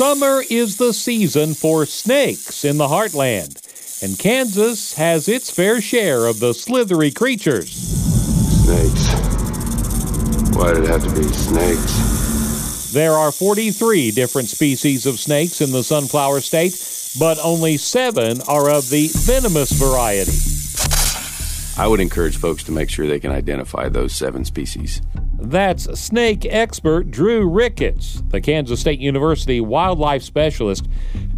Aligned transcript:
Summer 0.00 0.42
is 0.48 0.78
the 0.78 0.94
season 0.94 1.52
for 1.52 1.84
snakes 1.84 2.64
in 2.64 2.78
the 2.78 2.88
heartland, 2.88 3.60
and 4.02 4.18
Kansas 4.18 4.94
has 4.94 5.28
its 5.28 5.50
fair 5.50 5.82
share 5.82 6.24
of 6.24 6.40
the 6.40 6.54
slithery 6.54 7.10
creatures. 7.10 7.70
Snakes. 8.64 9.12
Why 10.56 10.72
did 10.72 10.84
it 10.84 10.88
have 10.88 11.04
to 11.04 11.14
be 11.14 11.30
snakes? 11.34 12.92
There 12.94 13.12
are 13.12 13.30
43 13.30 14.12
different 14.12 14.48
species 14.48 15.04
of 15.04 15.20
snakes 15.20 15.60
in 15.60 15.70
the 15.70 15.84
Sunflower 15.84 16.40
State, 16.40 16.82
but 17.18 17.38
only 17.44 17.76
seven 17.76 18.40
are 18.48 18.70
of 18.70 18.88
the 18.88 19.08
venomous 19.12 19.70
variety. 19.72 20.32
I 21.78 21.86
would 21.86 22.00
encourage 22.00 22.38
folks 22.38 22.62
to 22.64 22.72
make 22.72 22.88
sure 22.88 23.06
they 23.06 23.20
can 23.20 23.32
identify 23.32 23.90
those 23.90 24.14
seven 24.14 24.46
species. 24.46 25.02
That's 25.40 25.98
snake 25.98 26.46
expert 26.48 27.10
Drew 27.10 27.48
Ricketts, 27.48 28.22
the 28.28 28.40
Kansas 28.40 28.80
State 28.80 29.00
University 29.00 29.60
wildlife 29.60 30.22
specialist, 30.22 30.86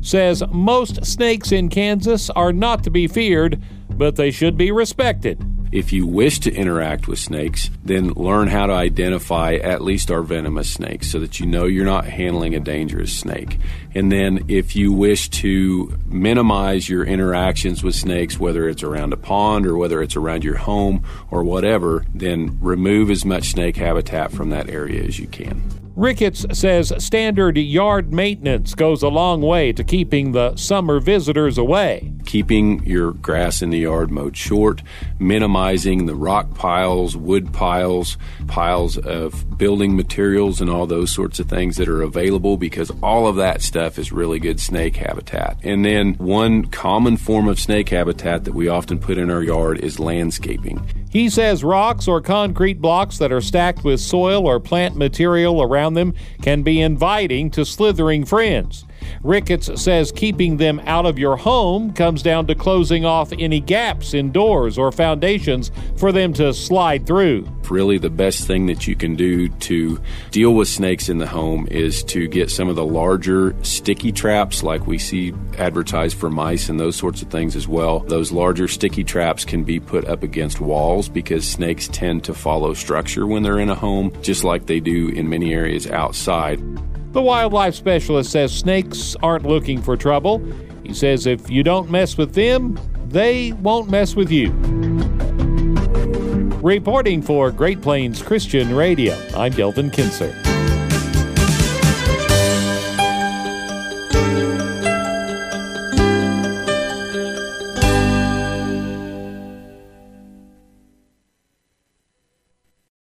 says 0.00 0.42
most 0.50 1.04
snakes 1.06 1.52
in 1.52 1.68
Kansas 1.68 2.28
are 2.30 2.52
not 2.52 2.82
to 2.84 2.90
be 2.90 3.06
feared, 3.06 3.62
but 3.90 4.16
they 4.16 4.30
should 4.30 4.56
be 4.56 4.72
respected. 4.72 5.40
If 5.72 5.90
you 5.90 6.06
wish 6.06 6.38
to 6.40 6.54
interact 6.54 7.08
with 7.08 7.18
snakes, 7.18 7.70
then 7.82 8.10
learn 8.10 8.48
how 8.48 8.66
to 8.66 8.74
identify 8.74 9.54
at 9.54 9.80
least 9.80 10.10
our 10.10 10.22
venomous 10.22 10.70
snakes 10.70 11.10
so 11.10 11.18
that 11.20 11.40
you 11.40 11.46
know 11.46 11.64
you're 11.64 11.86
not 11.86 12.04
handling 12.04 12.54
a 12.54 12.60
dangerous 12.60 13.18
snake. 13.18 13.58
And 13.94 14.12
then 14.12 14.44
if 14.48 14.76
you 14.76 14.92
wish 14.92 15.30
to 15.30 15.98
minimize 16.06 16.90
your 16.90 17.04
interactions 17.04 17.82
with 17.82 17.94
snakes, 17.94 18.38
whether 18.38 18.68
it's 18.68 18.82
around 18.82 19.14
a 19.14 19.16
pond 19.16 19.66
or 19.66 19.78
whether 19.78 20.02
it's 20.02 20.14
around 20.14 20.44
your 20.44 20.58
home 20.58 21.04
or 21.30 21.42
whatever, 21.42 22.04
then 22.14 22.58
remove 22.60 23.10
as 23.10 23.24
much 23.24 23.50
snake 23.50 23.76
habitat 23.76 24.30
from 24.30 24.50
that 24.50 24.68
area 24.68 25.02
as 25.02 25.18
you 25.18 25.26
can. 25.26 25.81
Ricketts 25.94 26.46
says 26.58 26.90
standard 26.98 27.58
yard 27.58 28.14
maintenance 28.14 28.74
goes 28.74 29.02
a 29.02 29.08
long 29.08 29.42
way 29.42 29.72
to 29.72 29.84
keeping 29.84 30.32
the 30.32 30.56
summer 30.56 31.00
visitors 31.00 31.58
away. 31.58 32.10
Keeping 32.24 32.82
your 32.84 33.12
grass 33.12 33.60
in 33.60 33.68
the 33.68 33.80
yard 33.80 34.10
mowed 34.10 34.34
short, 34.34 34.82
minimizing 35.18 36.06
the 36.06 36.14
rock 36.14 36.54
piles, 36.54 37.14
wood 37.14 37.52
piles, 37.52 38.16
piles 38.46 38.96
of 38.96 39.58
building 39.58 39.94
materials, 39.94 40.62
and 40.62 40.70
all 40.70 40.86
those 40.86 41.12
sorts 41.12 41.38
of 41.38 41.48
things 41.48 41.76
that 41.76 41.88
are 41.88 42.00
available 42.00 42.56
because 42.56 42.90
all 43.02 43.26
of 43.26 43.36
that 43.36 43.60
stuff 43.60 43.98
is 43.98 44.10
really 44.10 44.38
good 44.38 44.60
snake 44.60 44.96
habitat. 44.96 45.58
And 45.62 45.84
then 45.84 46.14
one 46.14 46.66
common 46.66 47.18
form 47.18 47.48
of 47.48 47.60
snake 47.60 47.90
habitat 47.90 48.44
that 48.44 48.54
we 48.54 48.66
often 48.66 48.98
put 48.98 49.18
in 49.18 49.30
our 49.30 49.42
yard 49.42 49.78
is 49.80 50.00
landscaping. 50.00 51.01
He 51.12 51.28
says 51.28 51.62
rocks 51.62 52.08
or 52.08 52.22
concrete 52.22 52.80
blocks 52.80 53.18
that 53.18 53.30
are 53.32 53.42
stacked 53.42 53.84
with 53.84 54.00
soil 54.00 54.46
or 54.46 54.58
plant 54.58 54.96
material 54.96 55.62
around 55.62 55.92
them 55.92 56.14
can 56.40 56.62
be 56.62 56.80
inviting 56.80 57.50
to 57.50 57.66
slithering 57.66 58.24
friends. 58.24 58.86
Ricketts 59.22 59.82
says 59.82 60.10
keeping 60.10 60.56
them 60.56 60.80
out 60.86 61.04
of 61.04 61.18
your 61.18 61.36
home 61.36 61.92
comes 61.92 62.22
down 62.22 62.46
to 62.46 62.54
closing 62.54 63.04
off 63.04 63.30
any 63.38 63.60
gaps 63.60 64.14
in 64.14 64.32
doors 64.32 64.78
or 64.78 64.90
foundations 64.90 65.70
for 65.96 66.12
them 66.12 66.32
to 66.32 66.54
slide 66.54 67.06
through. 67.06 67.46
Really, 67.72 67.96
the 67.96 68.10
best 68.10 68.46
thing 68.46 68.66
that 68.66 68.86
you 68.86 68.94
can 68.94 69.16
do 69.16 69.48
to 69.48 69.98
deal 70.30 70.54
with 70.54 70.68
snakes 70.68 71.08
in 71.08 71.16
the 71.16 71.26
home 71.26 71.66
is 71.70 72.04
to 72.04 72.28
get 72.28 72.50
some 72.50 72.68
of 72.68 72.76
the 72.76 72.84
larger 72.84 73.56
sticky 73.62 74.12
traps, 74.12 74.62
like 74.62 74.86
we 74.86 74.98
see 74.98 75.32
advertised 75.56 76.18
for 76.18 76.28
mice 76.28 76.68
and 76.68 76.78
those 76.78 76.96
sorts 76.96 77.22
of 77.22 77.30
things 77.30 77.56
as 77.56 77.66
well. 77.66 78.00
Those 78.00 78.30
larger 78.30 78.68
sticky 78.68 79.04
traps 79.04 79.46
can 79.46 79.64
be 79.64 79.80
put 79.80 80.06
up 80.06 80.22
against 80.22 80.60
walls 80.60 81.08
because 81.08 81.48
snakes 81.48 81.88
tend 81.88 82.24
to 82.24 82.34
follow 82.34 82.74
structure 82.74 83.26
when 83.26 83.42
they're 83.42 83.58
in 83.58 83.70
a 83.70 83.74
home, 83.74 84.12
just 84.20 84.44
like 84.44 84.66
they 84.66 84.78
do 84.78 85.08
in 85.08 85.30
many 85.30 85.54
areas 85.54 85.86
outside. 85.86 86.60
The 87.14 87.22
wildlife 87.22 87.74
specialist 87.74 88.32
says 88.32 88.54
snakes 88.54 89.16
aren't 89.22 89.46
looking 89.46 89.80
for 89.80 89.96
trouble. 89.96 90.44
He 90.84 90.92
says 90.92 91.26
if 91.26 91.48
you 91.48 91.62
don't 91.62 91.90
mess 91.90 92.18
with 92.18 92.34
them, 92.34 92.78
they 93.08 93.52
won't 93.52 93.90
mess 93.90 94.14
with 94.14 94.30
you. 94.30 94.81
Reporting 96.62 97.22
for 97.22 97.50
Great 97.50 97.82
Plains 97.82 98.22
Christian 98.22 98.72
Radio, 98.72 99.18
I'm 99.34 99.50
Delvin 99.50 99.90
Kinser. 99.90 100.51